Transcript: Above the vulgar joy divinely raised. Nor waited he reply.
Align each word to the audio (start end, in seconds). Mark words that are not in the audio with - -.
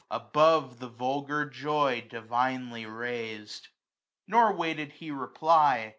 Above 0.09 0.79
the 0.79 0.87
vulgar 0.87 1.45
joy 1.47 2.01
divinely 2.09 2.87
raised. 2.87 3.67
Nor 4.25 4.51
waited 4.51 4.93
he 4.93 5.11
reply. 5.11 5.89